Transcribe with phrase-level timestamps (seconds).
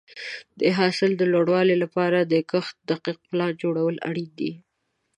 [0.59, 4.51] د حاصل د لوړوالي لپاره د کښت دقیق پلان جوړول اړین دي.